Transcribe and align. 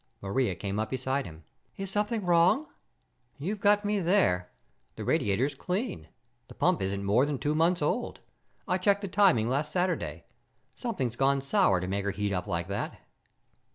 Maria 0.19 0.55
came 0.55 0.79
up 0.79 0.89
beside 0.89 1.27
him. 1.27 1.43
"Is 1.77 1.91
something 1.91 2.25
wrong?" 2.25 2.65
"You've 3.37 3.59
got 3.59 3.85
me 3.85 3.99
there. 3.99 4.51
The 4.95 5.05
radiator's 5.05 5.53
clean. 5.53 6.07
The 6.47 6.55
pump 6.55 6.81
isn't 6.81 7.03
more 7.03 7.23
than 7.23 7.37
two 7.37 7.53
months 7.53 7.83
old. 7.83 8.19
I 8.67 8.79
checked 8.79 9.01
the 9.01 9.07
timing 9.07 9.47
last 9.47 9.71
Saturday. 9.71 10.23
Something's 10.73 11.15
gone 11.17 11.39
sour 11.39 11.79
to 11.79 11.87
make 11.87 12.03
her 12.05 12.09
heat 12.09 12.33
up 12.33 12.47
like 12.47 12.67
that." 12.67 12.99